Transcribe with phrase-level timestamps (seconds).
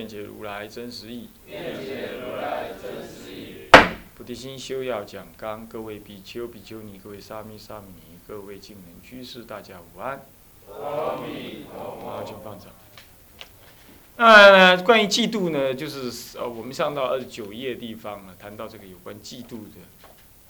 [0.00, 1.28] 愿解如来真实义。
[1.46, 3.68] 愿解如来真实义。
[4.16, 10.22] 菩提心修要讲纲，各位比丘、比丘尼，各位沙弥、沙弥尼，各位敬人居士，大家午安。
[10.70, 12.24] 阿弥陀好，佛。
[12.24, 12.68] 请放掌。
[14.16, 19.82] 那关于嫉妒呢，就是呃，我们上到二十九页地方呢，谈到这个有关嫉妒的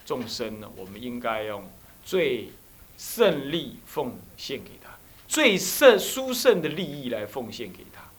[0.05, 1.65] 众生呢，我们应该用
[2.05, 2.51] 最
[2.97, 4.91] 胜利奉献给他，
[5.27, 8.10] 最胜殊胜的利益来奉献给他。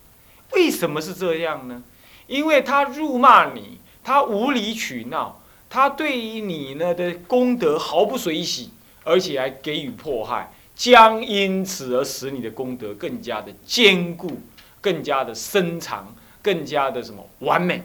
[0.54, 1.82] 为什么是这样呢？
[2.26, 8.70] 因为他辱骂你，他无理取闹，他对于你呢的功德毫不随喜，
[9.04, 14.40] 而且还给予迫害，将因此而使你的功德更加的坚固。
[14.80, 17.84] 更加的深长，更加的什么完美。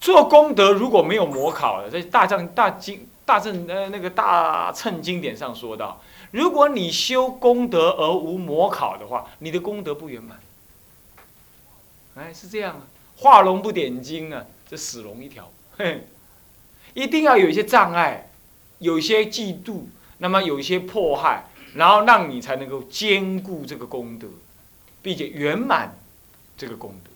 [0.00, 6.00] 做功德如果没有模考的，在大藏大经大正呃那个大乘经典上说到，
[6.32, 10.36] 如果你修功德而无模考的话，你的功德不圆满。
[12.16, 12.82] 哎，是这样啊，
[13.16, 15.52] 画龙不点睛啊，这死龙一条。
[15.76, 16.08] 嘿，
[16.94, 18.30] 一定要有一些障碍，
[18.80, 19.84] 有一些嫉妒，
[20.18, 21.44] 那么有一些迫害，
[21.74, 24.26] 然后让你才能够兼顾这个功德。
[25.06, 25.96] 并且圆满
[26.56, 27.10] 这个功德。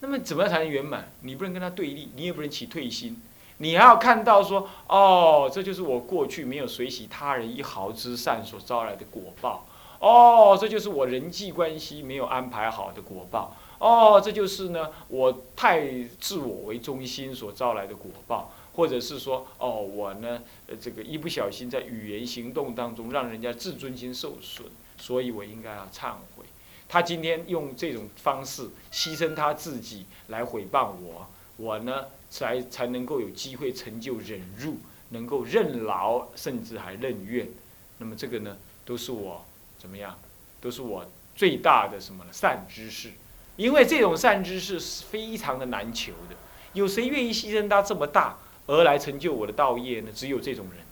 [0.00, 1.12] 那么怎么样才能圆满？
[1.20, 3.22] 你不能跟他对立，你也不能起退心，
[3.58, 9.64] 你还要看到说，哦，这就是我过去没有随喜他人一毫之善所招来的果报。
[10.00, 13.56] 哦，这就是我人际关系没有安排好的果报。
[13.78, 20.42] 哦，这就是呢，我太自我为中心所招来的果报，或者是说，哦，我呢，
[20.80, 24.66] 这个一不小心在语言行动当中让人家自尊心受损。
[24.98, 26.44] 所以我应该要忏悔。
[26.86, 34.76] 他今天用这种方式牺牲他自己来毁谤我，我呢才才能够有机会成就忍辱，
[35.08, 37.48] 能够任劳，甚至还任怨。
[37.96, 39.42] 那么这个呢，都是我
[39.80, 40.16] 怎么样？
[40.60, 41.04] 都是我
[41.34, 42.30] 最大的什么呢？
[42.30, 43.10] 善知识。
[43.56, 46.36] 因为这种善知识是非常的难求的。
[46.74, 48.36] 有谁愿意牺牲他这么大
[48.66, 50.10] 而来成就我的道业呢？
[50.14, 50.84] 只有这种人。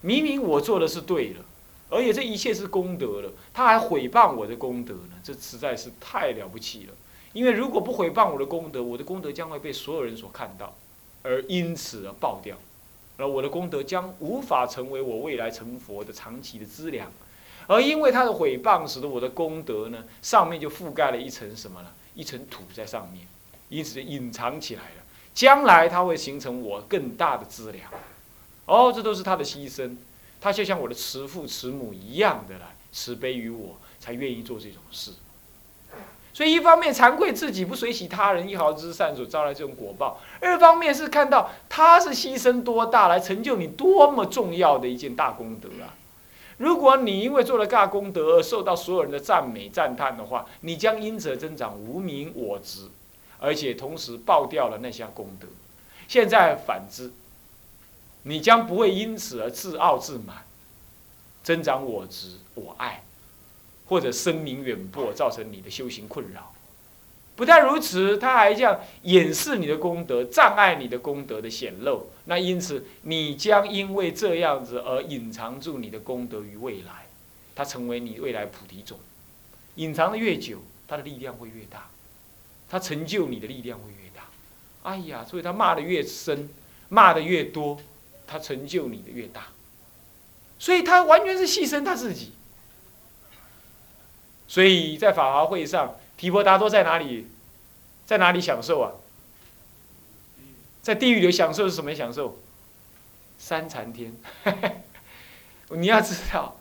[0.00, 1.40] 明明我做的是对的。
[1.88, 6.92] 而且这一切是功德了，他还毁谤我的功德呢，这实在是太了不起了。
[7.32, 10.74] 因为如果不毁谤我的功德，我的功德将会被所有人所看到，
[11.22, 12.56] 而因此而爆掉，
[13.16, 17.08] 而我的功德将无法成为我未来成佛的长期的资粮。
[17.66, 21.88] 而因为他的毁谤，使得我的功德呢，上面就覆盖了一层什么呢？
[22.14, 23.26] 一层土在上面，
[23.68, 25.02] 因此就隐藏起来了。
[25.34, 27.90] 将来它会形成我更大的资粮。
[28.64, 29.96] 哦，这都是他的牺牲。
[30.40, 35.12] 他就像我的慈父慈母一样的来慈悲于我，才愿意做这种事。
[36.32, 45.96] 所以一方面惭愧自己不随喜他人一毫之善所招来这种果报，二方面是看到他是牺牲多大来成就你多么重要的一件大功德啊！
[46.58, 52.88] 如果你因为做了大功德而受到所有人的赞美赞叹的话，你将因此增长无名我执，
[53.38, 55.46] 而且同时爆掉了那项功德。
[56.08, 57.12] 现在反之。
[58.28, 60.38] 你将不会因此而自傲自满，
[61.44, 63.04] 增长我执我爱，
[63.86, 66.52] 或者声名远播，造成你的修行困扰。
[67.36, 72.10] 不但如此，他还这样掩饰你的功德，障碍你的功德的显露。
[72.24, 77.06] 那因此，你将因为这样子而隐藏住你的功德于未来，
[77.54, 78.98] 它成为你未来菩提种。
[79.76, 81.90] 隐藏的越久，它的力量会越大，
[82.68, 84.24] 它成就你的力量会越大。
[84.82, 86.48] 哎呀，所以他骂的越深，
[86.88, 87.78] 骂的越多。
[88.28, 89.46] 他成就你的越大，
[90.58, 92.32] 所以他完全是牺牲他自己。
[94.48, 97.28] 所以在法华会上，提婆达多在哪里，
[98.06, 98.92] 在哪里享受啊？
[100.80, 102.38] 在地狱里享受是什么享受？
[103.38, 104.14] 三禅天。
[105.70, 106.56] 你要知道，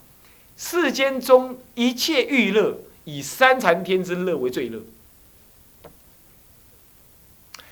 [0.58, 4.82] 世间中一切欲乐，以三禅天之乐为最乐。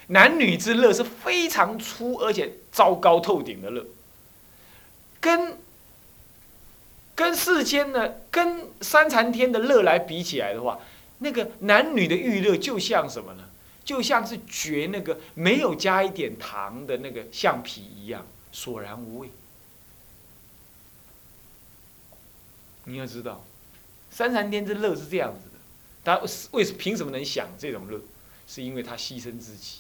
[0.07, 3.85] 男女之乐是非常粗而且糟糕透顶的乐，
[5.19, 5.57] 跟
[7.15, 10.77] 跟世间呢，跟三禅天的乐来比起来的话，
[11.19, 13.45] 那个男女的欲乐就像什么呢？
[13.85, 19.29] 就像是嚼那个没有加一点糖的那个橡皮一样，索然无味。
[22.85, 23.43] 你要知道，
[24.11, 25.59] 三禅天之乐是这样子的，
[26.03, 26.21] 他
[26.51, 28.01] 为什凭什么能享这种乐？
[28.45, 29.79] 是因为他牺牲自己，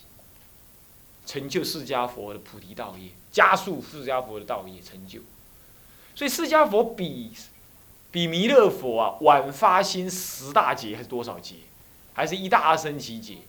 [1.25, 5.19] 成就释迦佛的菩提道业，加速释迦佛的道业成就。
[6.15, 7.33] 所以释迦佛比
[8.09, 11.55] 比弥勒佛啊晚发心十大劫还是多少劫？
[12.13, 13.39] 还是一大阿僧祇劫？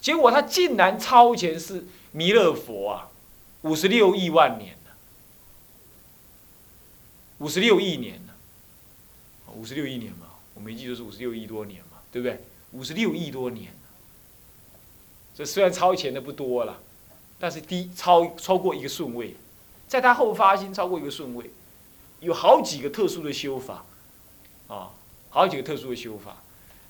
[0.00, 3.10] 结果他竟然超前是弥勒佛啊，
[3.62, 4.92] 五十六亿万年了，
[7.38, 8.34] 五十六亿年了，
[9.54, 12.40] 五十六亿年嘛，我没记错是五十六亿多年嘛，对不对？
[12.72, 13.74] 五十六亿多年，
[15.34, 16.80] 这虽然超前的不多了，
[17.38, 19.34] 但是低超超过一个顺位，
[19.88, 21.50] 在他后发心超过一个顺位，
[22.20, 23.84] 有好几个特殊的修法，
[24.68, 24.90] 啊，
[25.30, 26.42] 好几个特殊的修法。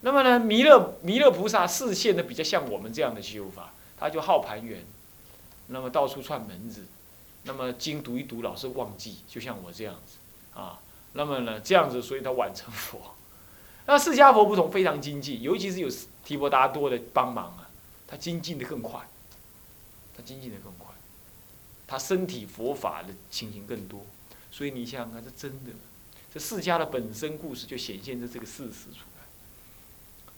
[0.07, 4.85] 那么呢，弥勒弥勒菩萨视线呢比较像我们这样的修法，他就好盘圆，
[5.67, 6.85] 那么到处串门子，
[7.43, 10.19] 那么经读一读老是忘记，就像我这样子
[10.57, 10.79] 啊。
[11.15, 13.01] 那么呢这样子，所以他晚成佛。
[13.87, 15.89] 那释迦佛不同，非常精进，尤其是有
[16.25, 17.69] 提婆达多的帮忙啊，
[18.07, 19.01] 他精进的更快，
[20.17, 20.95] 他精进的更快，
[21.89, 24.07] 他身体佛法的情形更多。
[24.53, 25.73] 所以你想想看，这真的，
[26.33, 29.01] 这释迦的本身故事就显现在这个事实处。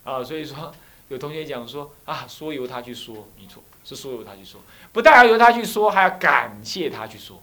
[0.09, 0.75] 啊，所以说
[1.09, 4.59] 有同学讲说啊，说由他去说，没错，是说由他去说，
[4.91, 7.43] 不但要由他去说，还要感谢他去说，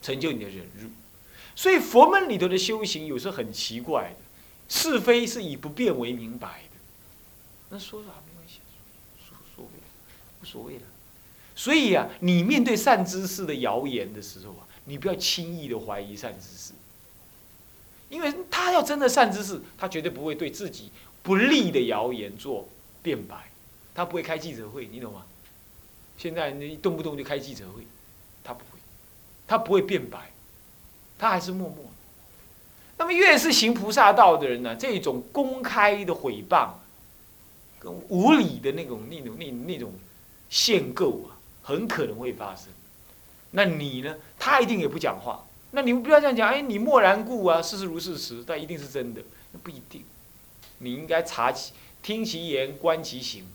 [0.00, 0.88] 成就你的忍辱。
[1.56, 4.16] 所以佛门里头的修行有时候很奇怪的，
[4.68, 6.78] 是非是以不变为明白的。
[7.70, 8.60] 那说啥没关系，
[9.28, 9.64] 说说
[10.40, 10.82] 无所谓了。
[11.56, 16.72] 所以啊，你面对善知识的谣言的时候啊，你不要轻易的怀疑善知识，
[18.12, 20.90] 因为他要真的善知识，他绝对不会对自己
[21.22, 22.68] 不利的谣言做
[23.02, 23.50] 辩白，
[23.94, 25.24] 他不会开记者会，你懂吗？
[26.18, 27.86] 现在你动不动就开记者会，
[28.44, 28.78] 他不会，
[29.48, 30.30] 他不会辩白。
[31.18, 31.78] 他还是默默。
[32.98, 36.68] 那么越是行菩萨道的人呢，这种公开的毁谤，
[37.78, 39.90] 跟无理的那种、那种、那那种
[40.50, 41.32] 限购啊，
[41.62, 42.66] 很可能会发生。
[43.52, 44.14] 那你呢？
[44.38, 45.42] 他一定也不讲话。
[45.72, 49.22] 那你们不要这样讲，哎，你默然故啊，事实如事实，但一定是真的，
[49.52, 50.04] 那不一定。
[50.78, 51.72] 你应该查其
[52.02, 53.46] 听其言，观其行。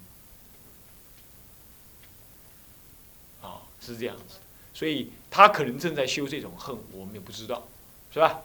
[3.42, 4.40] 啊，是这样子。
[4.74, 7.68] 所以他可能正在修这种恨，我们也不知道，
[8.12, 8.42] 是吧？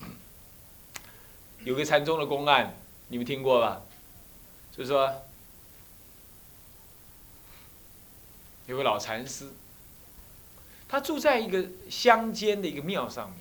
[1.64, 2.74] 有个禅宗的公案，
[3.08, 3.82] 你们听过吧？
[4.76, 5.22] 就是说，
[8.66, 9.50] 有个老禅师，
[10.92, 13.38] 他住在一个乡间的一个庙上面，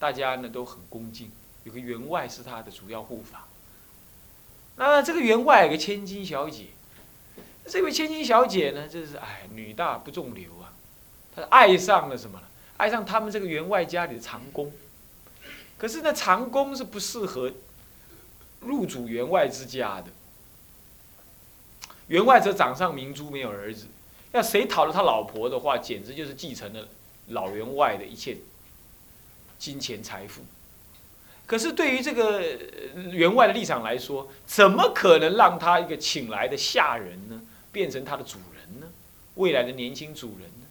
[0.00, 1.30] 大家呢都很恭敬。
[1.62, 3.46] 有个员外是他的主要护法。
[4.74, 6.70] 那这个员外有个千金小姐，
[7.68, 10.72] 这位千金小姐呢，就是哎，女大不中留啊。
[11.36, 12.42] 她爱上了什么？
[12.78, 14.72] 爱上他们这个员外家里的长工。
[15.78, 17.52] 可是呢，长工是不适合
[18.58, 20.06] 入主员外之家的。
[22.08, 23.86] 员外则掌上明珠，没有儿子。
[24.34, 26.88] 要谁讨了他老婆的话，简直就是继承了
[27.28, 28.36] 老员外的一切
[29.58, 30.42] 金钱财富。
[31.46, 32.42] 可是对于这个
[33.12, 38.88] 员外的立场来说，怎么可能让他一个请来的下人呢，变成他的主人呢？
[39.36, 40.66] 未来的年轻主人呢？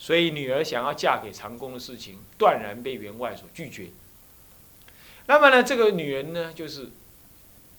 [0.00, 3.90] 所以女儿想要嫁给长工的事情，断然被员外所拒绝。
[5.26, 6.88] 那么呢，这个女人呢，就是，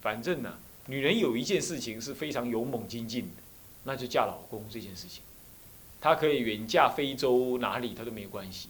[0.01, 3.41] 反正呢，女人有一件事情是非常勇猛精进的，
[3.83, 5.23] 那就嫁老公这件事情。
[6.01, 8.69] 她可以远嫁非洲哪里，她都没关系。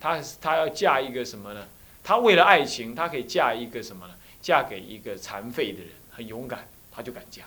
[0.00, 1.68] 她她要嫁一个什么呢？
[2.02, 4.14] 她为了爱情，她可以嫁一个什么呢？
[4.40, 7.44] 嫁给一个残废的人，很勇敢，她就敢嫁。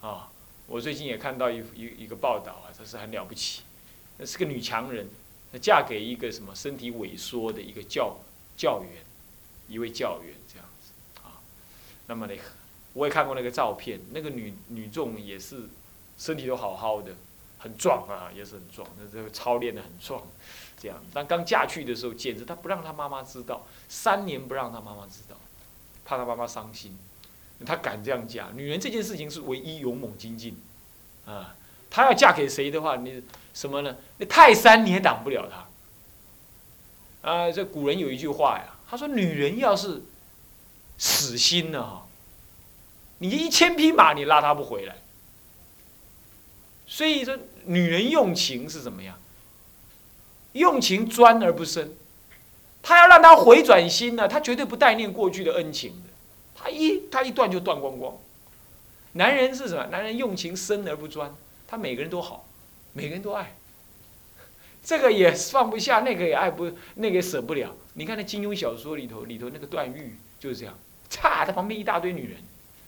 [0.00, 0.30] 啊，
[0.66, 3.62] 我最近也看到一一一个报道啊，她是很了不起。
[4.18, 5.08] 那是个女强人，
[5.52, 8.16] 那嫁给一个什么身体萎缩的一个教
[8.56, 9.02] 教员，
[9.68, 11.40] 一位教员这样子啊。
[12.06, 12.34] 那么呢，
[12.92, 15.62] 我也看过那个照片，那个女女众也是
[16.18, 17.12] 身体都好好的，
[17.58, 20.22] 很壮啊，也是很壮，那这个操练的很壮，
[20.78, 21.02] 这样。
[21.12, 25.36] 但刚嫁去的时候，简直她不让她妈妈知道，三年不让她妈妈知道，
[26.04, 26.96] 怕她妈妈伤心。
[27.64, 30.60] 她敢这样嫁，女人这件事情是唯一勇猛精进
[31.24, 31.54] 啊。
[31.88, 33.22] 她要嫁给谁的话，你
[33.54, 33.96] 什么呢？
[34.18, 37.30] 那泰山你也挡不了她。
[37.30, 40.02] 啊，这古人有一句话呀，他说：“女人要是
[40.98, 42.06] 死心了哈，
[43.18, 44.96] 你一千匹马你拉她不回来。”
[46.86, 49.18] 所以说，女人用情是怎么样？
[50.52, 51.94] 用情专而不深。
[52.82, 56.10] 她要让她回转心呢，她绝对不带念过去的恩情的。
[56.54, 58.16] 她一她一断就断光光。
[59.12, 59.86] 男人是什么？
[59.86, 61.32] 男人用情深而不专。
[61.66, 62.46] 他每个人都好，
[62.92, 63.54] 每个人都爱，
[64.84, 67.74] 这个也放不下，那个也爱不，那个也舍不了。
[67.94, 72.36] 你看那金庸小说里头，里头那个段誉就是这样，差他旁边一大堆女人，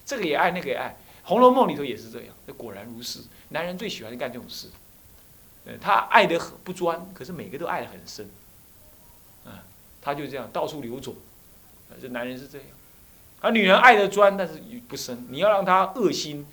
[0.05, 0.91] 这个也爱，那个也爱，
[1.27, 3.19] 《红楼梦》里头也是这样，那果然如是，
[3.49, 4.69] 男人最喜欢干这种事，
[5.65, 8.31] 呃，他爱得很不专，可是每个都爱得很深，
[9.45, 9.53] 嗯，
[10.01, 11.17] 他就这样到处流走，
[12.01, 12.69] 这男人是这样，
[13.41, 16.47] 而女人爱得专，但是不深，你要让他恶心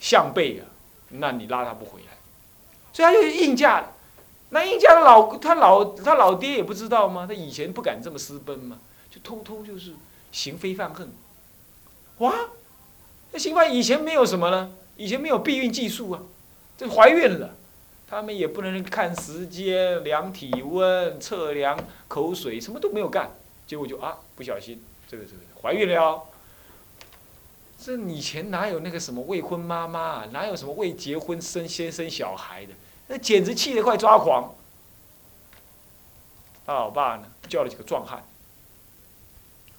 [0.00, 0.64] 向背啊，
[1.10, 2.16] 那你拉他不回来，
[2.90, 3.92] 所以他就硬嫁了。
[4.48, 7.26] 那硬嫁的老他老他老爹也不知道吗？
[7.26, 8.78] 他以前不敢这么私奔吗？
[9.10, 9.94] 就偷偷就是
[10.32, 11.12] 行非犯恨，
[12.18, 12.32] 哇！
[13.34, 14.70] 那行犯以前没有什么呢？
[14.96, 16.22] 以前没有避孕技术啊，
[16.78, 17.50] 这怀孕了，
[18.08, 21.76] 他们也不能看时间、量体温、测量
[22.06, 23.32] 口水，什么都没有干，
[23.66, 26.22] 结果就啊不小心这个这个怀孕了。
[27.76, 30.26] 这以前哪有那个什么未婚妈妈？
[30.26, 32.72] 哪有什么未结婚生先生小孩的？
[33.08, 34.54] 那简直气得快抓狂。
[36.64, 38.24] 他老爸呢，叫了几个壮汉，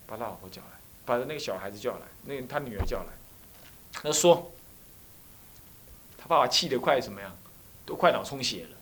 [0.05, 3.05] 把他老婆叫来，把那个小孩子叫来，那他女儿叫来，
[4.03, 4.51] 他说
[6.17, 7.31] ：“他爸爸气得快什么呀？
[7.85, 8.77] 都快脑充血了。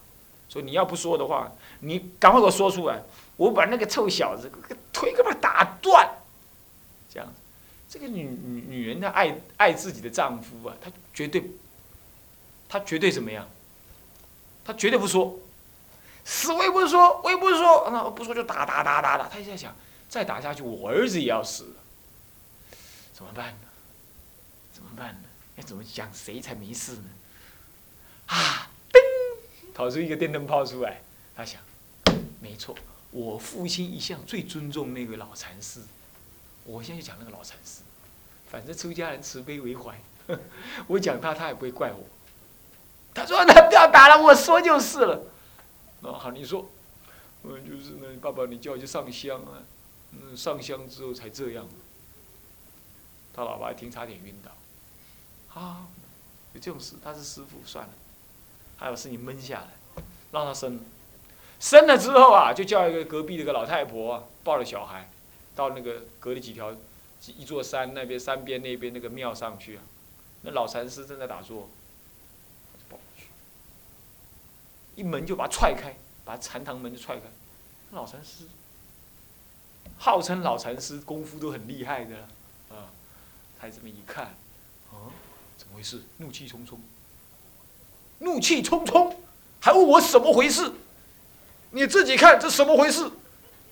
[0.50, 3.02] 说你要不说的话，你赶快给我说出来，
[3.38, 4.52] 我把那个臭小子
[4.92, 6.10] 腿给他打断。”
[7.10, 7.28] 这样，
[7.90, 11.44] 这个女女女人她爱爱自己的丈夫啊，她绝对，
[12.68, 13.48] 她绝对怎么样？
[14.66, 15.38] 他绝对不说，
[16.24, 19.28] 死我也不说，我也不说，那不说就打打打打打。
[19.28, 19.76] 他在想，
[20.08, 21.76] 再打下去，我儿子也要死了，
[23.14, 23.68] 怎么办呢？
[24.94, 25.30] 怎么办呢？
[25.56, 27.10] 要怎么讲谁才没事呢？
[28.28, 29.00] 啊，噔，
[29.74, 31.02] 跑出一个电灯泡出来。
[31.36, 31.60] 他想，
[32.40, 32.76] 没错，
[33.10, 35.82] 我父亲一向最尊重那个老禅师，
[36.64, 37.82] 我现在就讲那个老禅师，
[38.52, 40.00] 反正出家人慈悲为怀，
[40.86, 42.06] 我讲他，他也不会怪我。
[43.16, 45.26] 他说：“那不要打了，我说就是了。”
[46.02, 46.70] 哦，好，你说，
[47.42, 49.62] 嗯，就是呢，爸爸，你叫我去上香啊，
[50.12, 51.68] 嗯，上香之后才这样。
[53.36, 54.52] 他老爸一听，差点晕倒。
[55.54, 55.88] 啊，
[56.54, 57.94] 有这种事，他是师傅，算了。
[58.78, 60.80] 还有事你闷下来，让他生。
[61.60, 65.10] 生了之后啊，就叫一个隔壁的一个老太婆啊，抱着小孩，
[65.56, 66.76] 到那个隔了几条
[67.38, 69.84] 一座山那边山边那边那个庙上去啊。
[70.42, 71.70] 那老禅师正在打坐。
[74.96, 77.24] 一门就把他踹开，把禅堂门就踹开。
[77.94, 78.46] 老禅师，
[79.98, 82.16] 号称老禅师功夫都很厉害的，
[82.70, 82.94] 啊，
[83.60, 84.36] 他这么一看，
[84.92, 85.10] 啊，
[85.58, 86.02] 怎么回事？
[86.18, 86.80] 怒气冲冲，
[88.20, 89.20] 怒气冲冲，
[89.60, 90.72] 还问我怎么回事？
[91.72, 93.10] 你自己看这什么回事？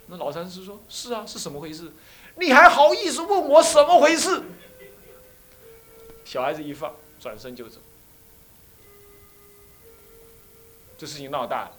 [0.07, 1.91] 那老禅师说：“是啊，是什么回事？
[2.35, 4.41] 你还好意思问我什么回事？”
[6.25, 7.79] 小孩子一放，转身就走。
[10.97, 11.71] 这事情闹大了，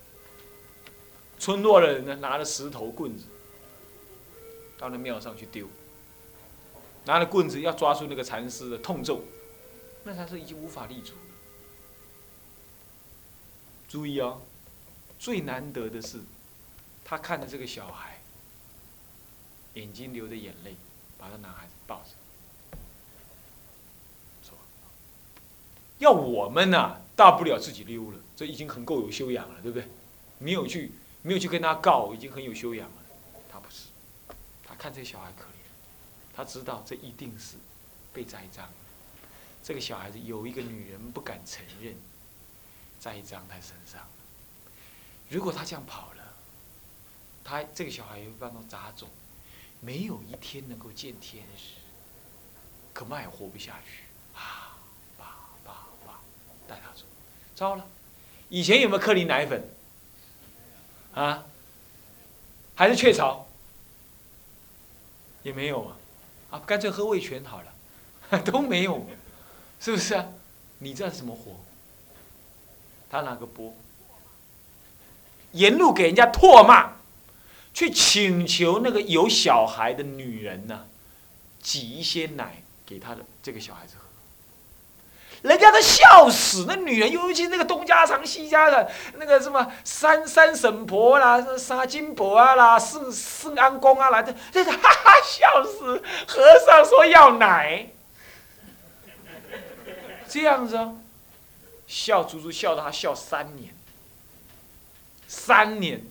[1.38, 3.24] 村落的人呢，拿着石头棍子
[4.78, 5.66] 到那庙上去丢，
[7.04, 9.22] 拿着棍子要抓住那个禅师的痛咒，
[10.04, 11.14] 那他是已经无法立足。
[13.88, 14.40] 注意哦，
[15.18, 16.20] 最难得的是，
[17.04, 18.20] 他看着这个小孩，
[19.74, 20.76] 眼睛流着眼泪，
[21.18, 22.10] 把这男孩子抱着，
[24.42, 24.56] 说
[26.00, 29.86] ：“要我们呢，大不了自己溜了。”这已经很够有修养了，对不对？
[30.38, 32.96] 没有去，没有去跟他告，已经很有修养了。
[33.50, 33.88] 他不是，
[34.64, 37.56] 他看这小孩可怜，他知道这一定是
[38.12, 38.66] 被栽赃。
[39.62, 41.94] 这个小孩子有一个女人不敢承认，
[42.98, 44.06] 栽赃在身上。
[45.28, 46.34] 如果他这样跑了，
[47.44, 49.08] 他这个小孩会被他砸走，
[49.80, 51.78] 没有一天能够见天日，
[52.92, 54.02] 恐怕也活不下去。
[54.34, 54.76] 啊，
[55.16, 55.24] 爸
[55.64, 56.20] 爸爸，
[56.66, 57.04] 带他走，
[57.54, 57.86] 糟了。
[58.48, 59.62] 以前有没有克林奶粉？
[61.14, 61.44] 啊？
[62.74, 63.46] 还是雀巢？
[65.42, 65.96] 也没有啊，
[66.50, 67.72] 啊，干脆喝味全好了，
[68.44, 69.06] 都没有，
[69.82, 70.26] 是不是啊？
[70.78, 71.56] 你这什么活？
[73.10, 73.74] 他拿个钵，
[75.50, 76.92] 沿路给人家唾骂，
[77.74, 80.86] 去请求那个有小孩的女人呢，
[81.60, 84.04] 挤一些奶给他的这个小孩子喝。
[85.48, 96.00] 人家都笑死，那女人，尤其那个东家长西家的，那个什么三三婶婆啦、沙金婆啊啦、四四安公啊来的，这哈哈笑死。
[96.28, 97.88] 和尚说要奶，
[100.32, 100.96] 这样子哦，
[101.86, 103.74] 笑足足笑他笑三年，
[105.28, 106.06] 三年，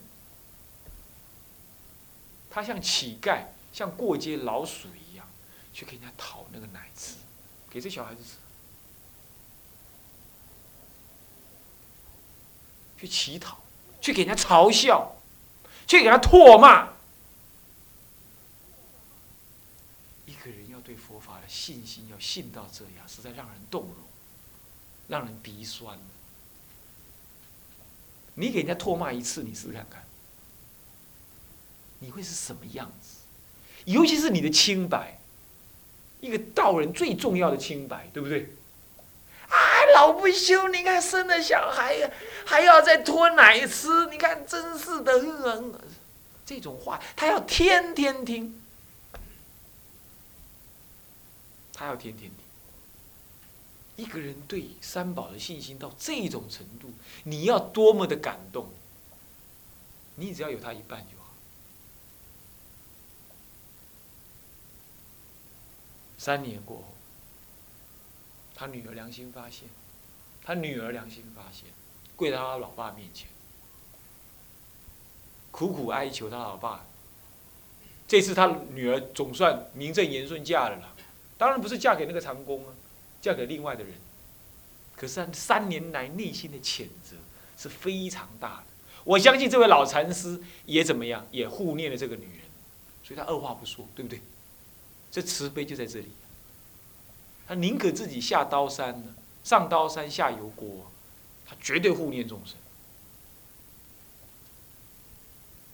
[2.51, 5.27] 他像乞丐，像过街老鼠一样，
[5.73, 7.15] 去给人家讨那个奶吃，
[7.71, 8.35] 给这小孩子吃。
[12.99, 13.57] 去乞讨，
[13.99, 15.15] 去给人家嘲笑，
[15.87, 16.89] 去给他唾骂，
[20.27, 23.95] 一个人要对佛法的信心要信到这样，实在让人动容，
[25.11, 25.99] 让人鼻酸。
[28.35, 30.01] 你给人家唾骂一次，你试试看看，
[31.99, 33.17] 你会是什么样子？
[33.83, 35.19] 尤其是你的清白，
[36.21, 38.53] 一个道人最重要的清白，对不对？
[39.49, 39.57] 啊，
[39.95, 42.09] 老不休，你看生了小孩
[42.45, 45.13] 还要再拖奶吃，你看真是的，
[46.45, 48.61] 这种话他要天天听，
[51.73, 52.31] 他要天天。
[53.95, 56.91] 一个人对三宝的信心到这种程度，
[57.23, 58.67] 你要多么的感动？
[60.15, 61.33] 你只要有他一半就好。
[66.17, 66.83] 三年过后，
[68.53, 69.67] 他女儿良心发现，
[70.43, 71.65] 他女儿良心发现，
[72.15, 73.27] 跪在他老爸面前，
[75.51, 76.85] 苦苦哀求他老爸。
[78.07, 80.93] 这次他女儿总算名正言顺嫁了啦，
[81.37, 82.73] 当然不是嫁给那个长工啊。
[83.21, 83.93] 嫁给另外的人，
[84.95, 87.15] 可是三年来内心的谴责
[87.57, 88.63] 是非常大的。
[89.03, 92.41] 我相信这位老禅师也怎么样，也护念了这个女人，
[93.03, 94.21] 所以他二话不说，对不对？
[95.11, 96.11] 这慈悲就在这里。
[97.47, 99.13] 他宁可自己下刀山呢，
[99.43, 100.89] 上刀山下油锅，
[101.45, 102.55] 他绝对护念众生。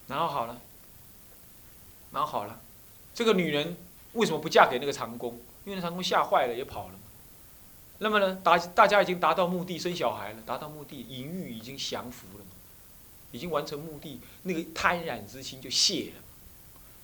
[0.07, 0.59] 然后好了，
[2.11, 2.61] 然后好了，
[3.13, 3.77] 这个女人
[4.13, 5.39] 为什么不嫁给那个长工？
[5.65, 6.99] 因为那长工吓坏了，也跑了。
[7.99, 12.45] 那么呢，达大家已经达到目的，生小孩了，达到目的，淫欲已经降服了，
[13.31, 16.21] 已经完成目的，那个贪染之心就泄了，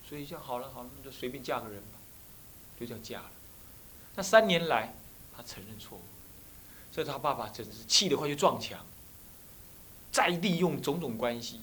[0.08, 1.98] 所以就好了，好了，那就随便嫁个人吧，
[2.80, 3.32] 就这样嫁了。
[4.16, 4.94] 那三年来，
[5.36, 6.02] 他承认错误，
[6.92, 8.86] 所以他爸爸真是气得快去撞墙，
[10.12, 11.62] 再利用种种关系，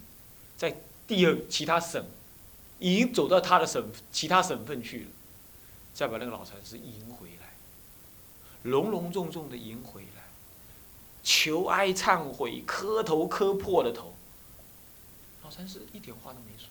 [0.57, 2.05] 在第二其他省，
[2.81, 5.11] 已经走到他的省其他省份去了，
[5.95, 7.40] 再把那个老禅师迎回来。
[8.65, 10.25] 隆隆重重的迎回来，
[11.23, 14.15] 求哀忏悔，磕头磕破了头。
[15.43, 16.69] 老禅师一点话都没说。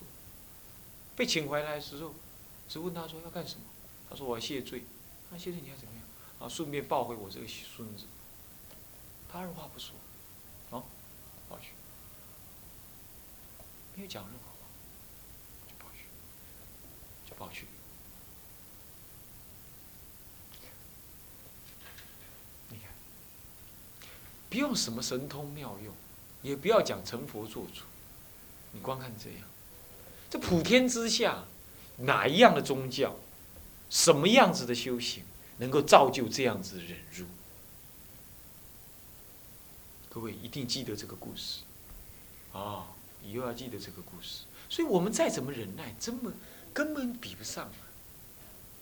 [1.16, 2.14] 被请回来的时候，
[2.68, 3.64] 只问他说要干什么？
[4.08, 4.84] 他说我要谢罪。
[5.30, 6.04] 那谢罪你要怎么样？
[6.40, 8.06] 啊，顺便抱回我这个孙子。
[9.32, 9.94] 他二话不说，
[10.70, 10.82] 啊，
[11.48, 11.72] 抱去，
[13.94, 14.66] 没有讲任何话，
[15.68, 16.04] 就抱去，
[17.28, 17.66] 就抱去。
[24.50, 25.94] 不用什么神通妙用，
[26.42, 27.84] 也不要讲成佛做主，
[28.72, 29.48] 你光看这样，
[30.28, 31.44] 这普天之下，
[31.98, 33.16] 哪一样的宗教，
[33.88, 35.22] 什么样子的修行，
[35.58, 37.26] 能够造就这样子的忍辱？
[40.08, 41.60] 各位一定记得这个故事，
[42.52, 42.88] 啊，
[43.22, 44.42] 以后要记得这个故事。
[44.68, 46.34] 所以我们再怎么忍耐，根本
[46.74, 47.86] 根本比不上啊，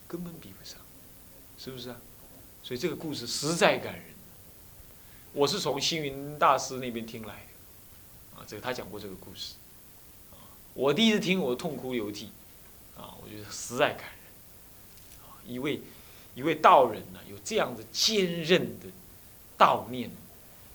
[0.07, 0.79] 根本比不上，
[1.59, 1.97] 是不是啊？
[2.63, 4.18] 所以这个故事实在感人。
[5.33, 9.55] 我是从星云大师那边听来的，啊，这个他讲过这个故事，
[10.75, 12.31] 我第一次听我痛哭流涕，
[12.97, 15.81] 啊，我觉得实在感人，啊，一位
[16.35, 18.87] 一位道人呢，有这样的坚韧的
[19.57, 20.11] 道念、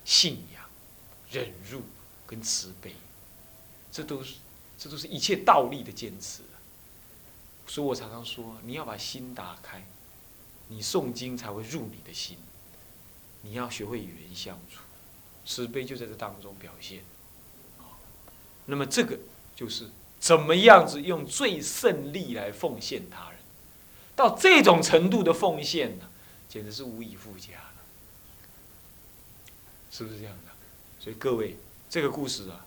[0.06, 0.63] 信仰、
[1.32, 1.82] 忍辱
[2.26, 2.96] 跟慈悲，
[3.92, 4.36] 这都是
[4.78, 6.44] 这都是一切道力的坚持，
[7.68, 9.84] 所以我常常说，你要把心打开，
[10.68, 12.38] 你诵经才会入你的心。
[13.45, 14.79] 你要学会与人相处，
[15.45, 17.03] 慈悲就在这当中表现。
[18.65, 19.19] 那么这个
[19.56, 23.39] 就是怎么样子用最胜利来奉献他人，
[24.15, 26.10] 到这种程度的奉献呢，
[26.47, 27.73] 简直是无以复加了，
[29.91, 30.51] 是不是这样的？
[30.97, 31.58] 所以各位，
[31.89, 32.65] 这个故事啊，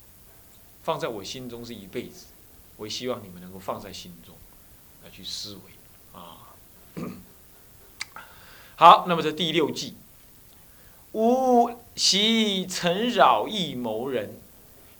[0.84, 2.26] 放在我心中是一辈子，
[2.76, 4.34] 我希望你们能够放在心中
[5.02, 6.54] 来去思维啊。
[8.76, 9.96] 好，那么这第六季。
[11.16, 14.38] 吾习曾扰易谋人，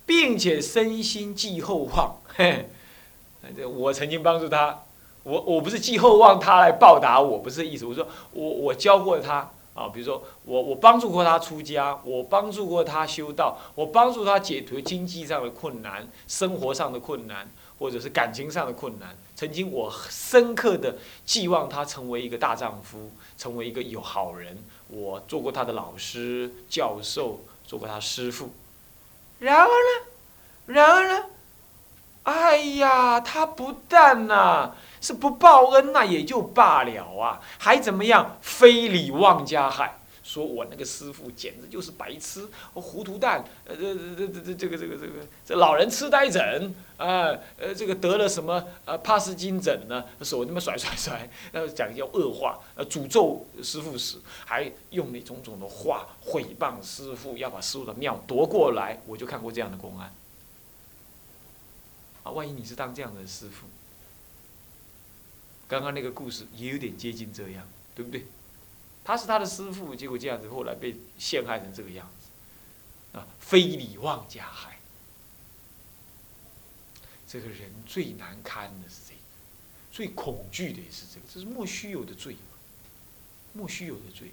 [0.07, 2.17] 并且身心寄厚望。
[2.27, 2.71] 嘿，
[3.77, 4.85] 我曾经帮助他，
[5.25, 7.85] 我我不是寄厚望他来报答我，不是这意思。
[7.85, 17.47] 我说我我教过他啊，比如说我我帮助过他出家，我帮助过他修道，我帮助他解决经济上的困难、生活上的困难，
[17.79, 19.15] 或者是感情上的困难。
[19.35, 24.57] 曾经我深刻的寄望他成为一个大丈夫，成为一个有好人。
[24.89, 28.51] 我做过他的老师、教授，做过他师傅。
[29.39, 30.07] 然而呢，
[30.67, 31.25] 然而呢，
[32.23, 38.39] 哎呀，他不但呐是不报恩那也就罢了啊，还怎么样？
[38.41, 45.13] 非礼妄加害，说我那个师傅简直就是白痴、糊涂蛋，呃，这这这这这个这个这个
[45.47, 50.05] 这老人痴呆症，啊，呃，这个得了什么呃帕斯金疹呢？
[50.23, 59.01] 手那么甩甩甩，呃， 讲要恶化，呃，诅咒师傅死，还用那种种的话毁谤师傅，要把师傅的庙夺过来。
[59.07, 60.13] 我就看过这样的公案。
[62.25, 63.69] 啊，万一你是当这样的师傅，
[65.69, 68.27] 刚刚那个故事也有点接近这样，对不对？
[69.07, 74.81] 他是他的师傅，结果这样子，后来被陷害成这个样子，啊，非礼妄加害。
[77.29, 79.21] 这个人最难堪的是这个，
[79.93, 82.37] 最恐惧的也是这个，这是莫须有的罪，
[83.53, 84.33] 莫须有的罪，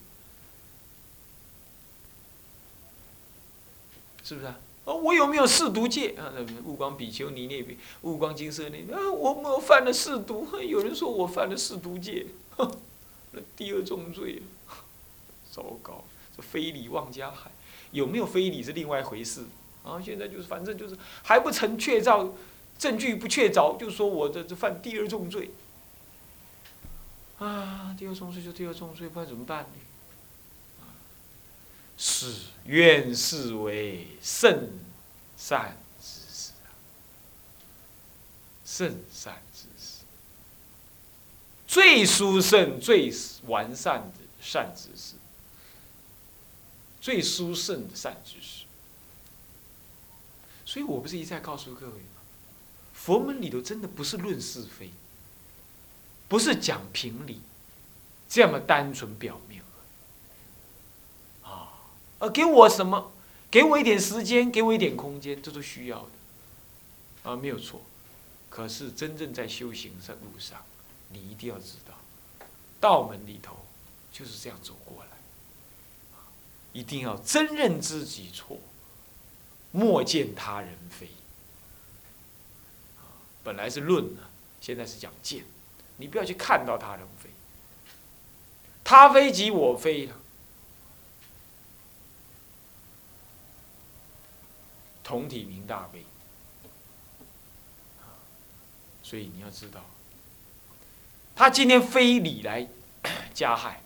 [4.24, 4.60] 是不是啊？
[4.86, 6.16] 哦，我有没有试毒戒？
[6.18, 6.34] 啊？
[6.66, 12.26] 悟光比丘尼那边，悟光金色那边啊，我没有犯了试毒，有人说我犯了试毒戒，
[13.34, 14.42] 那第二重罪。
[15.52, 16.04] 糟糕，
[16.36, 17.52] 这非礼妄加害，
[17.92, 19.46] 有没有非礼是另外一回事。
[19.84, 22.32] 啊，现在就是反正就是还不成确凿，
[22.80, 25.52] 证据不确凿，就说我的这犯第二重罪。
[27.38, 30.88] 啊，第二重罪就第二重罪，不然怎么办呢？
[31.96, 34.70] 是愿是为圣
[35.38, 36.74] 善之事啊，
[38.66, 39.40] 圣善，
[41.74, 43.12] 最殊胜、最
[43.48, 45.16] 完善的善知识。
[47.02, 48.66] 最殊胜的善知识，
[50.66, 52.22] 所以我不是一再告诉各位吗？
[52.94, 54.92] 佛门里头真的不是论是非，
[56.28, 57.42] 不是讲评理，
[58.30, 59.64] 这么单纯表面
[61.42, 61.74] 啊，
[62.20, 63.12] 呃，给我什么？
[63.50, 67.82] 给我一点时间，给我一点空间，这都需要的，啊，没有错。
[68.52, 70.64] 可是真正在修行的路上，
[71.14, 71.94] 你一定要知道，
[72.82, 73.56] 道门里头
[74.12, 75.10] 就是这样走过来。
[76.74, 78.60] 一定要真认自己错，
[79.72, 81.08] 莫见他人非。
[83.44, 84.22] 本来是论呢，
[84.60, 85.46] 现在是讲见，
[85.98, 87.30] 你不要去看到他人非，
[88.84, 90.16] 他非即我非了。
[95.04, 96.04] 同体明大悲，
[99.04, 99.84] 所以你要知道，
[101.36, 102.68] 他今天非礼来
[103.34, 103.82] 加害。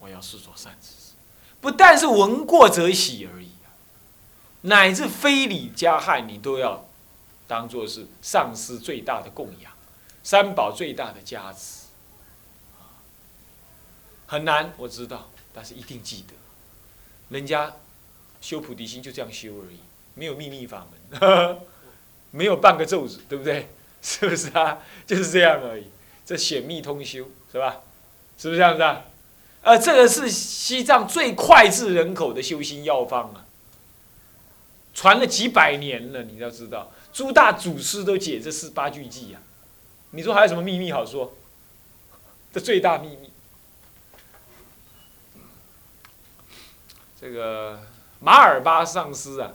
[0.00, 1.12] 我要视作善知识，
[1.60, 3.70] 不但是闻过则喜而已啊，
[4.62, 6.84] 乃至非礼加害，你都要
[7.46, 9.72] 当做是上师最大的供养，
[10.24, 11.82] 三宝最大的加持。
[14.26, 16.34] 很难，我知道，但是一定记得，
[17.28, 17.72] 人家
[18.40, 19.78] 修菩提心就这样修而已，
[20.14, 21.60] 没有秘密法门，呵 呵
[22.32, 23.68] 没有半个咒子，对不对？
[24.04, 24.78] 是不是啊？
[25.06, 25.86] 就是这样而已，
[26.26, 27.80] 这显密通修，是吧？
[28.36, 29.04] 是不是这样子啊？
[29.62, 33.46] 呃，这个是西藏最脍炙人口的修心药方啊，
[34.92, 39.38] 传了几百年了，你要知道，诸大祖师都解这四八句偈呀，
[40.10, 41.32] 你说还有什么秘密好说？
[42.52, 43.30] 这最大秘密。
[47.20, 47.80] 这个
[48.18, 49.52] 马尔巴上师啊，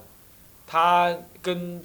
[0.66, 1.84] 他跟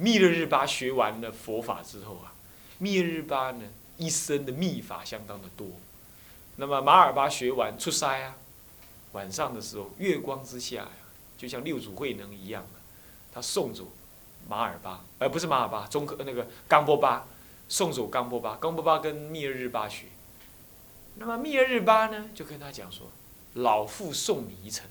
[0.00, 2.32] 密勒日巴学完了佛法之后啊，
[2.78, 3.64] 密勒日巴呢
[3.98, 5.68] 一生的秘法相当的多。
[6.56, 8.34] 那么马尔巴学完出塞啊，
[9.12, 10.88] 晚上的时候月光之下呀，
[11.36, 12.66] 就像六祖慧能一样
[13.32, 13.88] 他送走
[14.48, 17.26] 马尔巴，而不是马尔巴，中科那个冈波巴，
[17.68, 20.06] 送走冈波巴，冈波巴跟密勒日巴学。
[21.16, 23.06] 那么密勒日巴呢，就跟他讲说
[23.54, 24.86] ：“老父送你一程。”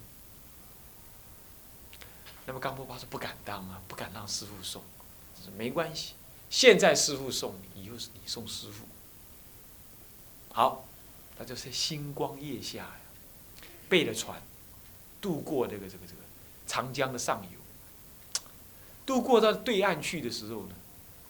[2.45, 4.81] 那么冈波巴说：“不敢当啊，不敢让师傅送。”
[5.57, 6.13] ：“没关系，
[6.49, 8.85] 现在师傅送你，以后是你送师傅。”
[10.53, 10.85] 好。
[11.37, 12.99] 他就是星光夜下呀，
[13.87, 14.41] 背了船，
[15.21, 16.19] 渡过这个这个这个
[16.67, 18.41] 长江的上游，
[19.05, 20.75] 渡过到对岸去的时候呢，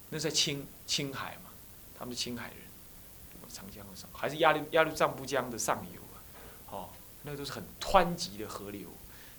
[0.10, 1.52] 那在青青海嘛，
[1.96, 2.58] 他们是青海人，
[3.54, 6.18] 长江的上还是鸭绿鸭绿藏布江的上游啊，
[6.72, 6.90] 哦，
[7.22, 8.90] 那个都是很湍急的河流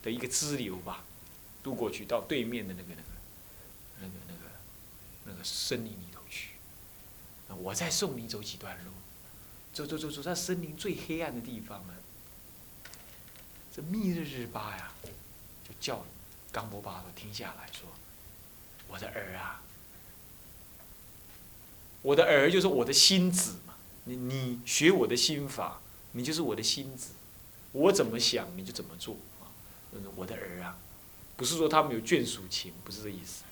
[0.05, 1.03] 的一个支流吧，
[1.65, 3.03] 渡过去到对面的那个那个
[4.03, 4.40] 那个那个
[5.31, 6.51] 那个森林里头去，
[7.49, 8.91] 我再送你走几段路。
[9.73, 11.95] 走走走走在森林最黑暗的地方了。
[13.73, 14.93] 这密日日巴呀，
[15.63, 16.05] 就叫
[16.51, 17.89] 冈波巴的停下来说
[18.91, 19.63] ：“我的儿啊，
[22.03, 23.77] 我的儿就是我的心子嘛。
[24.05, 25.81] 你你学我的心法，
[26.13, 27.13] 你就是我的心子。
[27.71, 29.47] 我怎么想你就怎么做啊。
[30.17, 30.77] 我的儿啊，
[31.37, 33.45] 不是说他们有眷属情，不是这意思。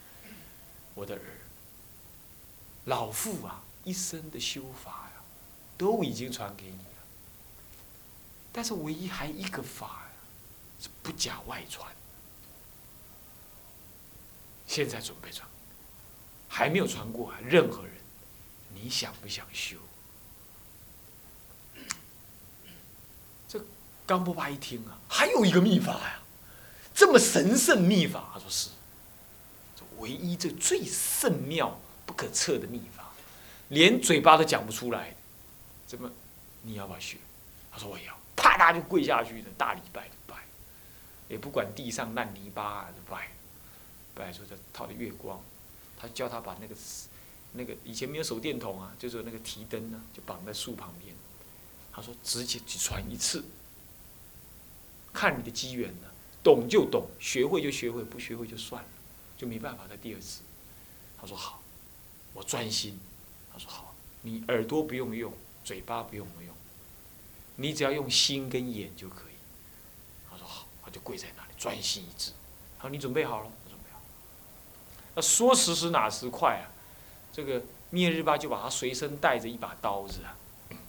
[0.95, 1.21] 我的儿，
[2.89, 5.13] 老父啊，一生的修法呀。”
[5.79, 7.03] 都已经传给你了，
[8.51, 10.11] 但是唯一还一个法呀
[10.77, 11.89] 是不假外传，
[14.67, 15.47] 现在准备传，
[16.49, 17.93] 还没有传过任何人，
[18.73, 19.77] 你想不想修？
[23.47, 23.63] 这
[24.05, 26.19] 刚波巴一听啊，还有一个秘法呀，
[26.93, 28.69] 这么神圣秘法，他说是，
[29.99, 31.79] 唯一这最圣妙
[32.19, 33.13] 可测的秘法，
[33.69, 35.15] 连嘴巴都讲不出来，
[35.87, 36.11] 怎么
[36.63, 37.17] 你要不要学？
[37.71, 40.35] 他说我要，啪嗒就跪下去的大礼拜拜。
[41.29, 43.29] 也不管地上烂泥巴啊，就拜，
[44.13, 45.41] 拜说这套的月光，
[45.97, 46.75] 他叫他把那个，
[47.53, 51.15] 那个以前没有手电筒啊，就是那个提灯呢，就绑在树旁边。
[51.93, 53.45] 他说直接去传一次，
[55.13, 56.07] 看你的机缘呢，
[56.43, 58.89] 懂就懂，学会就学会，不学会就算了，
[59.37, 60.41] 就没办法再第二次。
[61.21, 61.58] 他说好，
[62.33, 62.99] 我专心。
[63.51, 66.55] 他说好，你耳朵不用用，嘴巴不用用，
[67.55, 69.33] 你只要用心跟眼就可以。
[70.29, 72.31] 他说好，他就跪在那里，专心一致。
[72.77, 73.51] 他说，你准备好了？
[73.67, 73.99] 准备好。
[75.15, 76.71] 那说时迟，哪时快啊？
[77.31, 80.35] 这个灭日巴就把他随身带着一把刀子啊，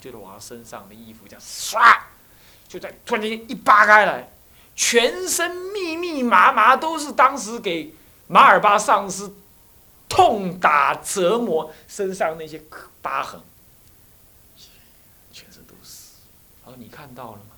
[0.00, 2.00] 就是往他身上的衣服这样唰，
[2.68, 4.30] 就在突然间一扒开来，
[4.74, 7.94] 全身密密麻麻都是当时给
[8.26, 9.36] 马尔巴上司
[10.10, 12.62] 痛打折磨身上那些
[13.00, 13.40] 疤痕，
[15.32, 16.10] 全身都是。
[16.62, 17.56] 好，你看到了吗？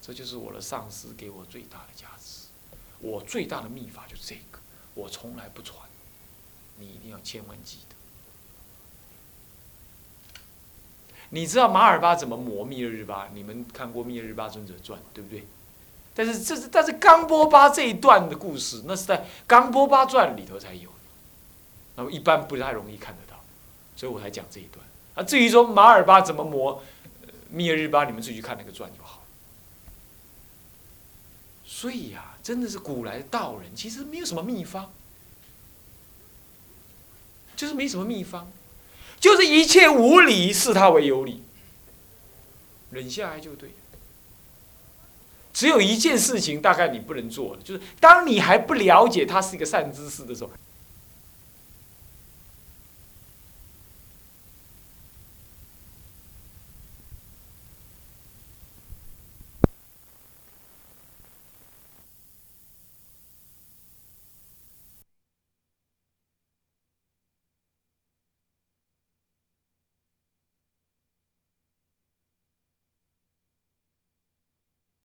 [0.00, 2.46] 这就是我的上司给我最大的价值，
[3.00, 4.60] 我最大的秘法就是这个，
[4.94, 5.80] 我从来不传，
[6.78, 7.96] 你一定要千万记得。
[11.30, 13.28] 你知道马尔巴怎么磨密日巴？
[13.34, 15.44] 你们看过《密日巴尊者传》，对不对？
[16.14, 20.88] 但是这是但是冈波巴这一段的故事，那是在《冈波巴传》里头才有，
[21.96, 23.42] 那么一般不太容易看得到，
[23.96, 24.84] 所以我才讲这一段。
[25.14, 26.82] 啊，至于说马尔巴怎么磨
[27.50, 29.24] 密日巴，你们自己去看那个传就好。
[31.64, 34.90] 所以呀，真的是古来道人，其实没有什么秘方，
[37.56, 38.50] 就是没什么秘方，
[39.18, 41.42] 就是一切无理视他为有理，
[42.90, 43.70] 忍下来就对。
[45.52, 50.50] 只有一件事情，大概你不能做的，就是当你还不了解他是一个善知识的时候，